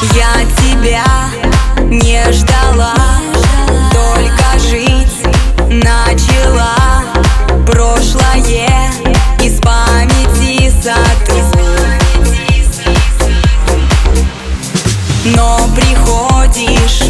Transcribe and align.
Я 0.00 0.32
тебя 0.62 1.04
не 1.86 2.22
ждала 2.32 2.94
Только 3.90 4.58
жить 4.60 5.26
начала. 5.68 7.02
Прошлое 7.66 8.92
из 9.42 9.60
памяти 9.60 10.70
сотру 10.70 11.42
Но 15.34 15.58
приходишь 15.74 17.07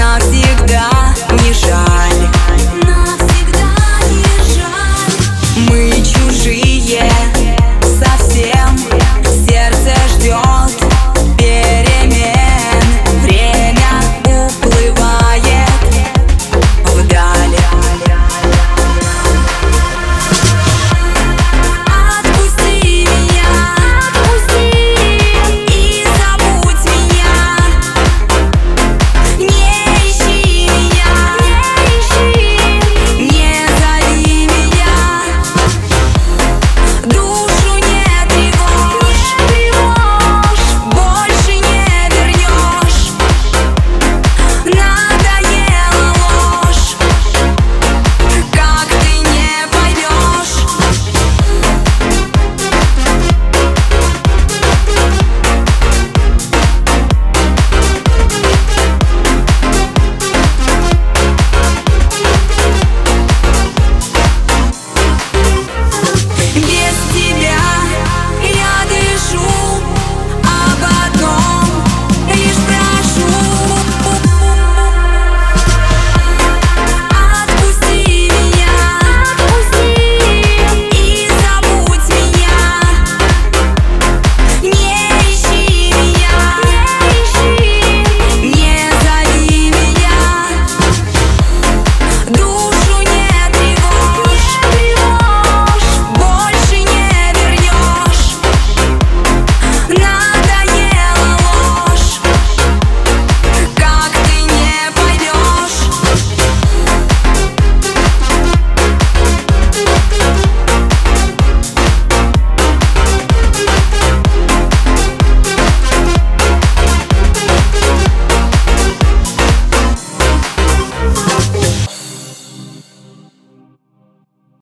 навсегда. 0.00 0.99